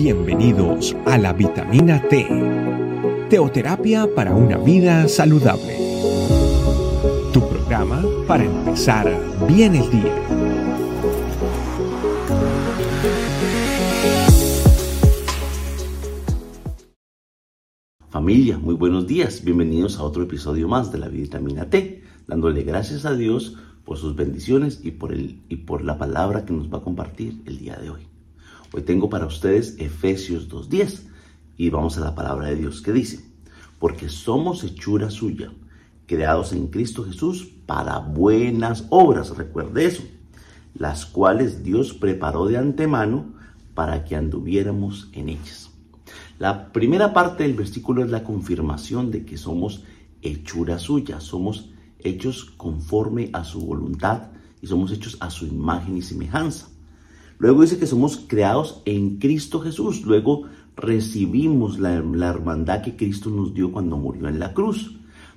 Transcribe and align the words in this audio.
Bienvenidos 0.00 0.94
a 1.06 1.18
la 1.18 1.32
vitamina 1.32 2.00
T, 2.08 2.24
teoterapia 3.28 4.08
para 4.14 4.32
una 4.32 4.56
vida 4.56 5.08
saludable. 5.08 5.76
Tu 7.32 7.40
programa 7.40 8.04
para 8.28 8.44
empezar 8.44 9.12
bien 9.48 9.74
el 9.74 9.90
día. 9.90 10.14
Familia, 18.08 18.56
muy 18.56 18.76
buenos 18.76 19.08
días. 19.08 19.42
Bienvenidos 19.42 19.98
a 19.98 20.04
otro 20.04 20.22
episodio 20.22 20.68
más 20.68 20.92
de 20.92 20.98
la 20.98 21.08
vitamina 21.08 21.70
T, 21.70 22.04
dándole 22.28 22.62
gracias 22.62 23.04
a 23.04 23.16
Dios 23.16 23.56
por 23.84 23.96
sus 23.96 24.14
bendiciones 24.14 24.78
y 24.84 24.92
por, 24.92 25.12
el, 25.12 25.42
y 25.48 25.56
por 25.56 25.82
la 25.82 25.98
palabra 25.98 26.44
que 26.44 26.52
nos 26.52 26.72
va 26.72 26.78
a 26.78 26.82
compartir 26.82 27.42
el 27.46 27.58
día 27.58 27.76
de 27.78 27.90
hoy. 27.90 28.17
Hoy 28.70 28.82
tengo 28.82 29.08
para 29.08 29.24
ustedes 29.24 29.76
Efesios 29.78 30.50
2.10 30.50 31.00
y 31.56 31.70
vamos 31.70 31.96
a 31.96 32.00
la 32.00 32.14
palabra 32.14 32.48
de 32.48 32.56
Dios 32.56 32.82
que 32.82 32.92
dice, 32.92 33.24
porque 33.78 34.10
somos 34.10 34.62
hechura 34.62 35.08
suya, 35.10 35.50
creados 36.06 36.52
en 36.52 36.66
Cristo 36.66 37.02
Jesús 37.04 37.48
para 37.64 37.98
buenas 37.98 38.84
obras, 38.90 39.34
recuerde 39.38 39.86
eso, 39.86 40.02
las 40.74 41.06
cuales 41.06 41.64
Dios 41.64 41.94
preparó 41.94 42.44
de 42.44 42.58
antemano 42.58 43.32
para 43.72 44.04
que 44.04 44.16
anduviéramos 44.16 45.08
en 45.14 45.30
ellas. 45.30 45.70
La 46.38 46.70
primera 46.70 47.14
parte 47.14 47.44
del 47.44 47.54
versículo 47.54 48.04
es 48.04 48.10
la 48.10 48.22
confirmación 48.22 49.10
de 49.10 49.24
que 49.24 49.38
somos 49.38 49.82
hechura 50.20 50.78
suya, 50.78 51.20
somos 51.20 51.70
hechos 52.00 52.44
conforme 52.44 53.30
a 53.32 53.44
su 53.44 53.64
voluntad 53.64 54.24
y 54.60 54.66
somos 54.66 54.92
hechos 54.92 55.16
a 55.20 55.30
su 55.30 55.46
imagen 55.46 55.96
y 55.96 56.02
semejanza. 56.02 56.68
Luego 57.38 57.62
dice 57.62 57.78
que 57.78 57.86
somos 57.86 58.24
creados 58.26 58.82
en 58.84 59.18
Cristo 59.18 59.60
Jesús. 59.60 60.02
Luego 60.02 60.44
recibimos 60.76 61.78
la, 61.78 61.94
hermandad 61.94 62.82
que 62.82 62.96
Cristo 62.96 63.30
nos 63.30 63.54
dio 63.54 63.72
cuando 63.72 63.96
murió 63.96 64.28
en 64.28 64.38
la 64.38 64.54
cruz 64.54 64.96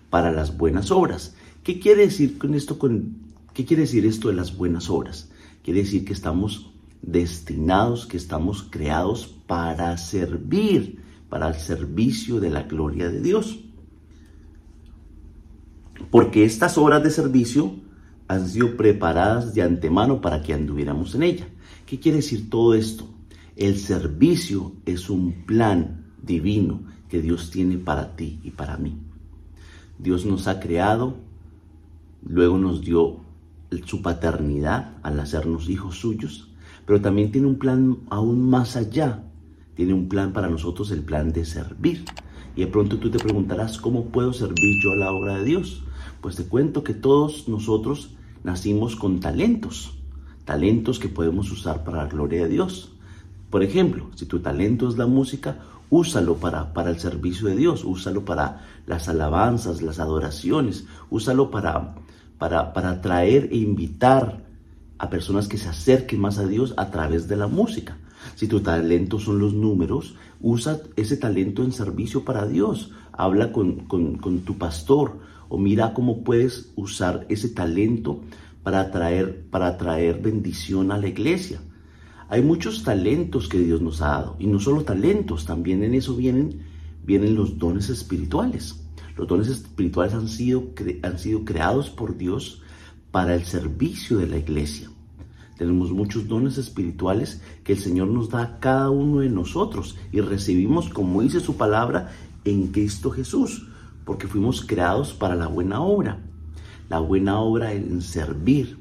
para 0.09 0.31
las 0.31 0.57
buenas 0.57 0.91
obras. 0.91 1.35
¿Qué 1.63 1.79
quiere 1.79 2.07
decir 2.07 2.38
con 2.38 2.55
esto? 2.55 2.79
Con, 2.79 3.16
¿Qué 3.53 3.66
quiere 3.66 3.83
decir 3.83 4.05
esto 4.05 4.29
de 4.29 4.35
las 4.35 4.57
buenas 4.57 4.89
obras? 4.89 5.31
Quiere 5.63 5.81
decir 5.81 6.05
que 6.05 6.13
estamos 6.13 6.72
destinados, 7.02 8.07
que 8.07 8.17
estamos 8.17 8.63
creados 8.63 9.27
para 9.47 9.97
servir, 9.97 10.99
para 11.29 11.47
el 11.47 11.55
servicio 11.55 12.39
de 12.39 12.49
la 12.49 12.63
gloria 12.63 13.09
de 13.09 13.22
Dios. 13.22 13.59
Porque 16.09 16.45
estas 16.45 16.77
obras 16.77 17.03
de 17.03 17.11
servicio 17.11 17.75
han 18.27 18.47
sido 18.47 18.75
preparadas 18.75 19.53
de 19.53 19.61
antemano 19.61 20.19
para 20.19 20.41
que 20.41 20.53
anduviéramos 20.53 21.13
en 21.16 21.23
ella. 21.23 21.47
¿Qué 21.92 22.00
quiere 22.00 22.20
decir 22.20 22.50
todo 22.50 22.73
esto? 22.73 23.03
El 23.58 23.78
servicio 23.78 24.72
es 24.86 25.09
un 25.09 25.45
plan 25.45 26.06
divino 26.23 26.80
que 27.09 27.22
Dios 27.22 27.52
tiene 27.52 27.78
para 27.78 28.16
ti 28.16 28.39
y 28.45 28.52
para 28.52 28.78
mí. 28.78 28.95
Dios 30.00 30.25
nos 30.25 30.47
ha 30.47 30.62
creado, 30.62 31.17
luego 32.25 32.58
nos 32.58 32.80
dio 32.80 33.17
su 33.84 34.02
paternidad 34.02 35.00
al 35.03 35.19
hacernos 35.19 35.67
hijos 35.67 35.97
suyos, 35.97 36.47
pero 36.86 37.02
también 37.02 37.30
tiene 37.30 37.47
un 37.47 37.59
plan 37.59 37.97
aún 38.09 38.50
más 38.50 38.78
allá. 38.78 39.25
Tiene 39.75 39.94
un 39.94 40.08
plan 40.08 40.31
para 40.31 40.47
nosotros, 40.47 40.92
el 40.92 41.03
plan 41.03 41.34
de 41.34 41.44
servir. 41.44 42.06
Y 42.56 42.62
de 42.62 42.67
pronto 42.67 43.00
tú 43.00 43.12
te 43.12 43.19
preguntarás, 43.19 43.78
¿cómo 43.78 44.06
puedo 44.06 44.31
servir 44.31 44.81
yo 44.81 44.94
a 44.94 44.95
la 44.95 45.12
obra 45.12 45.39
de 45.39 45.44
Dios? 45.44 45.84
Pues 46.22 46.38
te 46.38 46.45
cuento 46.45 46.86
que 46.86 46.94
todos 46.94 47.50
nosotros 47.50 48.16
nacimos 48.45 48.95
con 48.95 49.19
talentos 49.19 50.00
talentos 50.52 50.99
que 50.99 51.07
podemos 51.07 51.49
usar 51.49 51.85
para 51.85 51.99
la 51.99 52.09
gloria 52.09 52.44
de 52.44 52.49
Dios. 52.49 52.91
Por 53.49 53.63
ejemplo, 53.63 54.09
si 54.16 54.25
tu 54.25 54.41
talento 54.41 54.89
es 54.89 54.97
la 54.97 55.07
música, 55.07 55.59
úsalo 55.89 56.35
para, 56.35 56.73
para 56.73 56.89
el 56.89 56.99
servicio 56.99 57.47
de 57.47 57.55
Dios, 57.55 57.85
úsalo 57.85 58.25
para 58.25 58.67
las 58.85 59.07
alabanzas, 59.07 59.81
las 59.81 59.97
adoraciones, 60.01 60.84
úsalo 61.09 61.50
para, 61.51 61.95
para, 62.38 62.73
para 62.73 62.89
atraer 62.89 63.47
e 63.50 63.59
invitar 63.59 64.44
a 64.97 65.09
personas 65.09 65.47
que 65.47 65.57
se 65.57 65.69
acerquen 65.69 66.19
más 66.19 66.38
a 66.38 66.45
Dios 66.45 66.73
a 66.75 66.91
través 66.91 67.29
de 67.29 67.38
la 67.38 67.47
música. 67.47 67.97
Si 68.35 68.50
tu 68.50 68.59
talento 68.59 69.19
son 69.19 69.39
los 69.39 69.53
números, 69.53 70.16
usa 70.41 70.81
ese 70.97 71.16
talento 71.16 71.63
en 71.63 71.72
servicio 71.72 72.25
para 72.25 72.45
Dios. 72.45 72.91
Habla 73.13 73.53
con, 73.53 73.85
con, 73.85 74.18
con 74.18 74.41
tu 74.41 74.57
pastor 74.57 75.18
o 75.47 75.57
mira 75.57 75.94
cómo 75.94 76.25
puedes 76.25 76.73
usar 76.75 77.25
ese 77.29 77.47
talento 77.47 78.19
para 78.63 78.91
traer, 78.91 79.45
para 79.49 79.77
traer 79.77 80.22
bendición 80.22 80.91
a 80.91 80.97
la 80.97 81.07
iglesia. 81.07 81.59
Hay 82.29 82.41
muchos 82.41 82.83
talentos 82.83 83.49
que 83.49 83.59
Dios 83.59 83.81
nos 83.81 84.01
ha 84.01 84.09
dado 84.09 84.35
y 84.39 84.47
no 84.47 84.59
solo 84.59 84.83
talentos, 84.83 85.45
también 85.45 85.83
en 85.83 85.94
eso 85.94 86.16
vienen, 86.16 86.61
vienen 87.03 87.35
los 87.35 87.57
dones 87.57 87.89
espirituales. 87.89 88.81
Los 89.17 89.27
dones 89.27 89.50
espirituales 89.50 90.13
han 90.13 90.27
sido, 90.27 90.69
han 91.03 91.19
sido 91.19 91.44
creados 91.44 91.89
por 91.89 92.17
Dios 92.17 92.61
para 93.11 93.35
el 93.35 93.44
servicio 93.44 94.17
de 94.17 94.27
la 94.27 94.38
iglesia. 94.38 94.89
Tenemos 95.57 95.91
muchos 95.91 96.27
dones 96.27 96.57
espirituales 96.57 97.41
que 97.63 97.73
el 97.73 97.79
Señor 97.79 98.07
nos 98.07 98.29
da 98.29 98.41
a 98.41 98.59
cada 98.59 98.89
uno 98.89 99.19
de 99.19 99.29
nosotros 99.29 99.97
y 100.11 100.21
recibimos, 100.21 100.89
como 100.89 101.21
dice 101.21 101.39
su 101.39 101.57
palabra, 101.57 102.11
en 102.45 102.67
Cristo 102.67 103.11
Jesús, 103.11 103.67
porque 104.05 104.27
fuimos 104.27 104.66
creados 104.66 105.13
para 105.13 105.35
la 105.35 105.47
buena 105.47 105.81
obra 105.81 106.31
la 106.91 107.00
buena 107.00 107.40
obra 107.40 107.72
en 107.72 108.02
servir, 108.02 108.78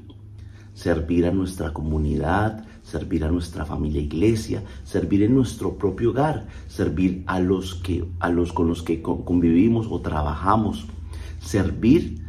servir 0.73 1.25
a 1.25 1.31
nuestra 1.31 1.71
comunidad, 1.71 2.65
servir 2.83 3.23
a 3.23 3.31
nuestra 3.31 3.63
familia 3.63 4.01
iglesia, 4.01 4.65
servir 4.83 5.23
en 5.23 5.33
nuestro 5.33 5.77
propio 5.77 6.09
hogar, 6.09 6.45
servir 6.67 7.23
a 7.25 7.39
los 7.39 7.73
que 7.75 8.03
a 8.19 8.27
los 8.27 8.51
con 8.51 8.67
los 8.67 8.81
que 8.83 9.01
convivimos 9.01 9.87
o 9.89 10.01
trabajamos, 10.01 10.87
servir 11.39 12.21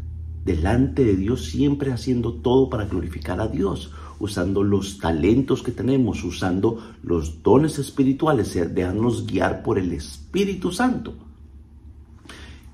delante 0.44 1.04
de 1.04 1.16
Dios 1.16 1.46
siempre 1.46 1.90
haciendo 1.90 2.34
todo 2.34 2.70
para 2.70 2.84
glorificar 2.84 3.40
a 3.40 3.48
Dios, 3.48 3.90
usando 4.20 4.62
los 4.62 4.98
talentos 4.98 5.64
que 5.64 5.72
tenemos, 5.72 6.22
usando 6.22 6.78
los 7.02 7.42
dones 7.42 7.80
espirituales, 7.80 8.54
dejarnos 8.72 9.26
guiar 9.26 9.64
por 9.64 9.80
el 9.80 9.90
Espíritu 9.90 10.70
Santo. 10.70 11.14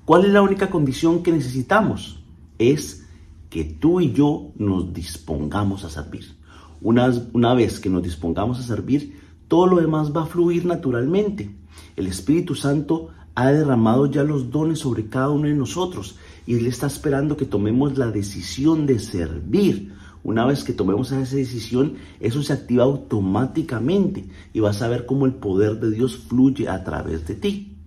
¿Cuál 0.05 0.25
es 0.25 0.31
la 0.31 0.43
única 0.43 0.69
condición 0.69 1.23
que 1.23 1.31
necesitamos? 1.31 2.19
Es 2.59 3.05
que 3.49 3.63
tú 3.63 3.99
y 3.99 4.13
yo 4.13 4.51
nos 4.57 4.93
dispongamos 4.93 5.83
a 5.83 5.89
servir. 5.89 6.35
Una, 6.81 7.11
una 7.33 7.53
vez 7.55 7.79
que 7.79 7.89
nos 7.89 8.03
dispongamos 8.03 8.59
a 8.59 8.63
servir, 8.63 9.19
todo 9.47 9.65
lo 9.65 9.81
demás 9.81 10.15
va 10.15 10.23
a 10.23 10.27
fluir 10.27 10.65
naturalmente. 10.65 11.49
El 11.95 12.07
Espíritu 12.07 12.53
Santo 12.53 13.09
ha 13.35 13.51
derramado 13.51 14.05
ya 14.05 14.23
los 14.23 14.51
dones 14.51 14.79
sobre 14.79 15.07
cada 15.07 15.29
uno 15.29 15.47
de 15.47 15.55
nosotros 15.55 16.17
y 16.45 16.55
Él 16.55 16.67
está 16.67 16.87
esperando 16.87 17.37
que 17.37 17.45
tomemos 17.45 17.97
la 17.97 18.11
decisión 18.11 18.85
de 18.85 18.99
servir. 18.99 19.93
Una 20.23 20.45
vez 20.45 20.63
que 20.63 20.73
tomemos 20.73 21.11
esa 21.11 21.35
decisión, 21.35 21.93
eso 22.19 22.43
se 22.43 22.53
activa 22.53 22.83
automáticamente 22.83 24.27
y 24.53 24.59
vas 24.59 24.81
a 24.81 24.89
ver 24.89 25.05
cómo 25.05 25.25
el 25.25 25.33
poder 25.33 25.79
de 25.79 25.91
Dios 25.91 26.17
fluye 26.17 26.67
a 26.67 26.83
través 26.83 27.25
de 27.27 27.35
ti. 27.35 27.77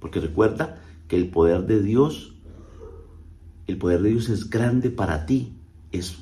Porque 0.00 0.20
recuerda 0.20 0.80
que 1.06 1.16
el 1.16 1.28
poder 1.28 1.66
de 1.66 1.82
Dios 1.82 2.34
el 3.68 3.76
poder 3.76 4.02
de 4.02 4.10
Dios 4.10 4.28
es 4.30 4.50
grande 4.50 4.90
para 4.90 5.26
ti. 5.26 5.52
Es, 5.92 6.16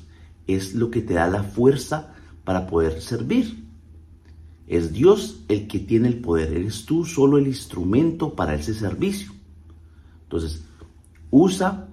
es 0.45 0.75
lo 0.75 0.91
que 0.91 1.01
te 1.01 1.15
da 1.15 1.27
la 1.27 1.43
fuerza 1.43 2.13
para 2.43 2.67
poder 2.67 3.01
servir. 3.01 3.63
Es 4.67 4.91
Dios 4.91 5.43
el 5.47 5.67
que 5.67 5.79
tiene 5.79 6.09
el 6.09 6.19
poder. 6.19 6.53
Eres 6.53 6.85
tú 6.85 7.05
solo 7.05 7.37
el 7.37 7.47
instrumento 7.47 8.35
para 8.35 8.53
ese 8.53 8.73
servicio. 8.73 9.31
Entonces, 10.23 10.65
usa 11.31 11.87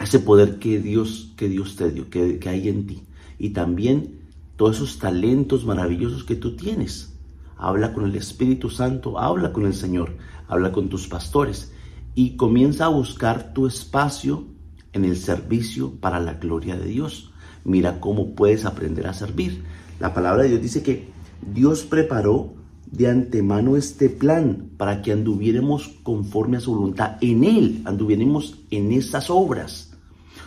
ese 0.00 0.20
poder 0.20 0.60
que 0.60 0.78
Dios, 0.78 1.32
que 1.36 1.48
Dios 1.48 1.74
te 1.74 1.90
dio, 1.90 2.08
que, 2.08 2.38
que 2.38 2.48
hay 2.48 2.68
en 2.68 2.86
ti. 2.86 3.02
Y 3.38 3.50
también 3.50 4.20
todos 4.56 4.76
esos 4.76 4.98
talentos 5.00 5.66
maravillosos 5.66 6.22
que 6.22 6.36
tú 6.36 6.54
tienes. 6.54 7.12
Habla 7.56 7.92
con 7.92 8.04
el 8.04 8.14
Espíritu 8.14 8.70
Santo, 8.70 9.18
habla 9.18 9.52
con 9.52 9.66
el 9.66 9.74
Señor, 9.74 10.16
habla 10.46 10.70
con 10.70 10.88
tus 10.88 11.08
pastores 11.08 11.72
y 12.14 12.36
comienza 12.36 12.86
a 12.86 12.88
buscar 12.88 13.54
tu 13.54 13.66
espacio 13.66 14.51
en 14.92 15.04
el 15.04 15.16
servicio 15.16 15.92
para 15.92 16.20
la 16.20 16.34
gloria 16.34 16.76
de 16.76 16.86
Dios. 16.86 17.32
Mira 17.64 18.00
cómo 18.00 18.34
puedes 18.34 18.64
aprender 18.64 19.06
a 19.06 19.14
servir. 19.14 19.64
La 20.00 20.12
palabra 20.12 20.42
de 20.42 20.50
Dios 20.50 20.62
dice 20.62 20.82
que 20.82 21.08
Dios 21.54 21.82
preparó 21.84 22.54
de 22.90 23.08
antemano 23.08 23.76
este 23.76 24.10
plan 24.10 24.70
para 24.76 25.00
que 25.00 25.12
anduviéramos 25.12 25.88
conforme 26.02 26.58
a 26.58 26.60
su 26.60 26.74
voluntad 26.74 27.16
en 27.20 27.42
Él, 27.44 27.82
anduviéramos 27.86 28.58
en 28.70 28.92
esas 28.92 29.30
obras. 29.30 29.92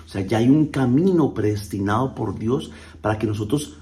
O 0.06 0.10
sea, 0.10 0.22
ya 0.22 0.38
hay 0.38 0.50
un 0.50 0.68
camino 0.68 1.34
predestinado 1.34 2.14
por 2.14 2.38
Dios 2.38 2.72
para 3.02 3.18
que 3.18 3.26
nosotros 3.26 3.78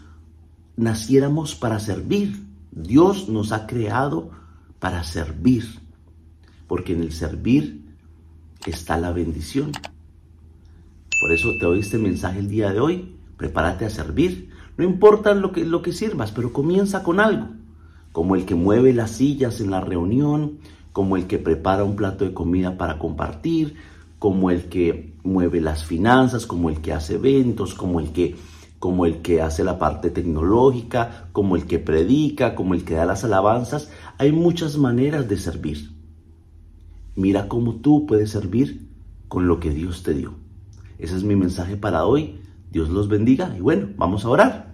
naciéramos 0.77 1.56
para 1.56 1.80
servir. 1.80 2.42
Dios 2.71 3.27
nos 3.27 3.51
ha 3.51 3.68
creado 3.68 4.31
para 4.80 5.04
servir, 5.04 5.66
porque 6.68 6.94
en 6.94 7.01
el 7.01 7.12
servir 7.12 7.83
está 8.66 8.98
la 8.98 9.12
bendición. 9.12 9.71
Por 11.23 11.31
eso 11.31 11.55
te 11.57 11.65
doy 11.65 11.79
este 11.79 11.97
mensaje 11.97 12.39
el 12.39 12.49
día 12.49 12.73
de 12.73 12.81
hoy. 12.81 13.15
Prepárate 13.37 13.85
a 13.85 13.89
servir. 13.89 14.49
No 14.75 14.83
importa 14.83 15.33
lo 15.33 15.53
que, 15.53 15.63
lo 15.63 15.81
que 15.81 15.93
sirvas, 15.93 16.33
pero 16.33 16.51
comienza 16.51 17.01
con 17.01 17.21
algo. 17.21 17.47
como 18.11 18.35
el 18.35 18.43
que 18.43 18.55
mueve 18.55 18.91
las 18.91 19.11
sillas 19.11 19.61
en 19.61 19.71
la 19.71 19.79
reunión, 19.79 20.57
como 20.91 21.15
el 21.15 21.25
que 21.25 21.37
prepara 21.37 21.85
un 21.85 21.95
plato 21.95 22.25
de 22.25 22.33
comida 22.33 22.77
para 22.77 22.99
compartir, 22.99 23.75
como 24.19 24.51
el 24.51 24.65
que 24.65 25.13
mueve 25.23 25.61
las 25.61 25.85
finanzas, 25.85 26.45
como 26.45 26.69
el 26.69 26.81
que 26.81 26.91
hace 26.91 27.15
eventos, 27.15 27.73
como 27.73 28.01
el 28.01 28.11
que 28.11 28.35
como 28.77 29.05
el 29.05 29.21
que 29.21 29.41
hace 29.41 29.63
la 29.63 29.79
parte 29.79 30.09
tecnológica, 30.09 31.29
como 31.31 31.55
el 31.55 31.67
que 31.67 31.79
predica, 31.79 32.53
como 32.53 32.73
el 32.73 32.83
que 32.83 32.95
da 32.95 33.05
las 33.05 33.23
alabanzas. 33.23 33.89
Hay 34.17 34.33
muchas 34.33 34.77
maneras 34.77 35.29
de 35.29 35.37
servir. 35.37 35.89
Mira 37.15 37.47
cómo 37.47 37.75
tú 37.75 38.05
puedes 38.05 38.29
servir 38.29 38.89
con 39.29 39.47
lo 39.47 39.61
que 39.61 39.69
Dios 39.69 40.03
te 40.03 40.13
dio. 40.13 40.43
Ese 41.03 41.17
es 41.17 41.25
mi 41.25 41.35
mensaje 41.35 41.75
para 41.75 42.05
hoy. 42.05 42.39
Dios 42.71 42.88
los 42.88 43.09
bendiga 43.09 43.53
y 43.57 43.59
bueno, 43.59 43.89
vamos 43.97 44.23
a 44.23 44.29
orar. 44.29 44.73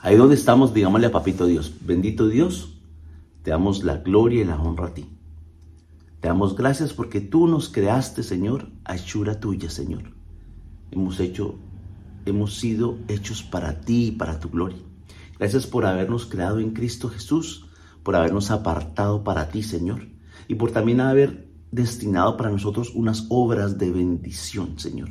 Ahí 0.00 0.16
donde 0.16 0.36
estamos, 0.36 0.72
digámosle 0.72 1.08
a 1.08 1.12
Papito 1.12 1.44
Dios, 1.44 1.74
bendito 1.82 2.28
Dios, 2.28 2.78
te 3.42 3.50
damos 3.50 3.84
la 3.84 3.98
gloria 3.98 4.40
y 4.40 4.46
la 4.46 4.58
honra 4.58 4.86
a 4.86 4.94
ti. 4.94 5.04
Te 6.20 6.28
damos 6.28 6.56
gracias 6.56 6.94
porque 6.94 7.20
tú 7.20 7.46
nos 7.46 7.68
creaste, 7.68 8.22
Señor, 8.22 8.70
a 8.86 8.96
hechura 8.96 9.38
tuya, 9.38 9.68
Señor. 9.68 10.14
Hemos 10.90 11.20
hecho 11.20 11.58
hemos 12.24 12.56
sido 12.56 12.96
hechos 13.08 13.42
para 13.42 13.82
ti 13.82 14.06
y 14.06 14.12
para 14.12 14.40
tu 14.40 14.48
gloria. 14.48 14.78
Gracias 15.38 15.66
por 15.66 15.84
habernos 15.84 16.24
creado 16.24 16.58
en 16.58 16.70
Cristo 16.70 17.10
Jesús, 17.10 17.66
por 18.02 18.16
habernos 18.16 18.50
apartado 18.50 19.24
para 19.24 19.50
ti, 19.50 19.62
Señor, 19.62 20.08
y 20.48 20.54
por 20.54 20.70
también 20.70 21.02
haber 21.02 21.46
destinado 21.70 22.36
para 22.36 22.50
nosotros 22.50 22.92
unas 22.94 23.26
obras 23.28 23.78
de 23.78 23.90
bendición, 23.90 24.78
Señor. 24.78 25.10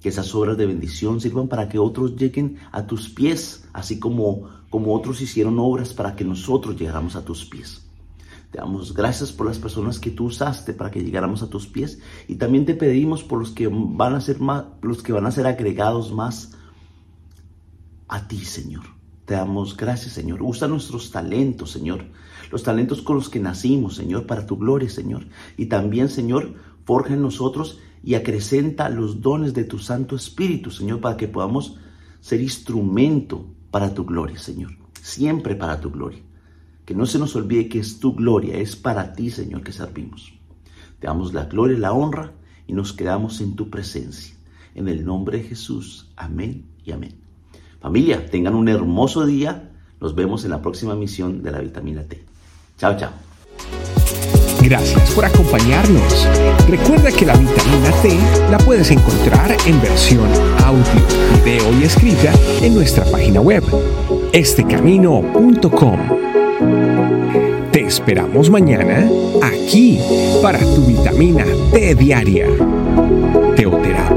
Que 0.00 0.08
esas 0.08 0.34
obras 0.34 0.56
de 0.56 0.66
bendición 0.66 1.20
sirvan 1.20 1.48
para 1.48 1.68
que 1.68 1.78
otros 1.78 2.16
lleguen 2.16 2.58
a 2.72 2.86
tus 2.86 3.08
pies, 3.08 3.64
así 3.72 3.98
como, 3.98 4.48
como 4.70 4.94
otros 4.94 5.20
hicieron 5.20 5.58
obras 5.58 5.94
para 5.94 6.16
que 6.16 6.24
nosotros 6.24 6.76
llegáramos 6.76 7.14
a 7.14 7.24
tus 7.24 7.44
pies. 7.44 7.86
Te 8.50 8.58
damos 8.58 8.92
gracias 8.92 9.32
por 9.32 9.46
las 9.46 9.58
personas 9.58 9.98
que 9.98 10.10
tú 10.10 10.26
usaste 10.26 10.74
para 10.74 10.90
que 10.90 11.02
llegáramos 11.02 11.42
a 11.42 11.48
tus 11.48 11.66
pies 11.66 12.00
y 12.28 12.34
también 12.34 12.66
te 12.66 12.74
pedimos 12.74 13.22
por 13.22 13.38
los 13.38 13.50
que 13.50 13.68
van 13.68 14.14
a 14.14 14.20
ser 14.20 14.40
más, 14.40 14.64
los 14.82 15.02
que 15.02 15.12
van 15.12 15.24
a 15.24 15.30
ser 15.30 15.46
agregados 15.46 16.12
más 16.12 16.52
a 18.08 18.28
ti, 18.28 18.44
Señor. 18.44 19.01
Te 19.24 19.34
damos 19.34 19.76
gracias, 19.76 20.14
Señor. 20.14 20.42
Usa 20.42 20.68
nuestros 20.68 21.10
talentos, 21.10 21.70
Señor. 21.70 22.04
Los 22.50 22.62
talentos 22.62 23.02
con 23.02 23.16
los 23.16 23.28
que 23.28 23.40
nacimos, 23.40 23.96
Señor, 23.96 24.26
para 24.26 24.46
tu 24.46 24.56
gloria, 24.56 24.90
Señor. 24.90 25.26
Y 25.56 25.66
también, 25.66 26.08
Señor, 26.08 26.54
forja 26.84 27.14
en 27.14 27.22
nosotros 27.22 27.78
y 28.02 28.14
acrecenta 28.14 28.88
los 28.88 29.20
dones 29.20 29.54
de 29.54 29.64
tu 29.64 29.78
Santo 29.78 30.16
Espíritu, 30.16 30.70
Señor, 30.70 31.00
para 31.00 31.16
que 31.16 31.28
podamos 31.28 31.78
ser 32.20 32.40
instrumento 32.40 33.46
para 33.70 33.94
tu 33.94 34.04
gloria, 34.04 34.38
Señor. 34.38 34.72
Siempre 35.00 35.54
para 35.54 35.80
tu 35.80 35.90
gloria. 35.90 36.20
Que 36.84 36.94
no 36.94 37.06
se 37.06 37.18
nos 37.18 37.36
olvide 37.36 37.68
que 37.68 37.78
es 37.78 38.00
tu 38.00 38.14
gloria, 38.14 38.56
es 38.56 38.74
para 38.74 39.12
ti, 39.12 39.30
Señor, 39.30 39.62
que 39.62 39.72
servimos. 39.72 40.32
Te 40.98 41.06
damos 41.06 41.32
la 41.32 41.44
gloria 41.44 41.76
y 41.76 41.80
la 41.80 41.92
honra 41.92 42.32
y 42.66 42.72
nos 42.72 42.92
quedamos 42.92 43.40
en 43.40 43.54
tu 43.54 43.70
presencia. 43.70 44.36
En 44.74 44.88
el 44.88 45.04
nombre 45.04 45.38
de 45.38 45.44
Jesús. 45.44 46.10
Amén 46.16 46.64
y 46.84 46.92
amén. 46.92 47.21
Familia, 47.82 48.24
tengan 48.26 48.54
un 48.54 48.68
hermoso 48.68 49.26
día. 49.26 49.70
Nos 50.00 50.14
vemos 50.14 50.44
en 50.44 50.50
la 50.50 50.62
próxima 50.62 50.94
misión 50.94 51.42
de 51.42 51.50
la 51.50 51.58
vitamina 51.58 52.02
T. 52.04 52.22
Chao, 52.78 52.96
chao. 52.96 53.10
Gracias 54.62 55.10
por 55.10 55.24
acompañarnos. 55.24 56.28
Recuerda 56.68 57.10
que 57.10 57.26
la 57.26 57.36
vitamina 57.36 57.90
T 58.00 58.16
la 58.50 58.58
puedes 58.58 58.92
encontrar 58.92 59.56
en 59.66 59.82
versión 59.82 60.28
audio, 60.64 60.84
video 61.44 61.80
y 61.80 61.82
escrita 61.82 62.32
en 62.62 62.74
nuestra 62.76 63.04
página 63.06 63.40
web, 63.40 63.64
estecamino.com. 64.32 65.98
Te 67.72 67.80
esperamos 67.80 68.48
mañana 68.48 69.08
aquí 69.42 69.98
para 70.40 70.60
tu 70.60 70.86
vitamina 70.86 71.44
T 71.72 71.96
diaria. 71.96 72.46